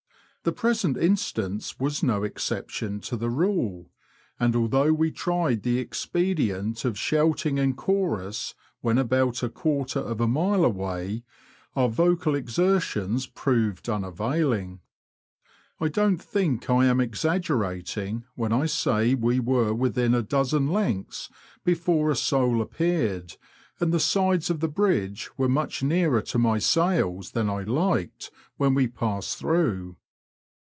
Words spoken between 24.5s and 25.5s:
the bridge were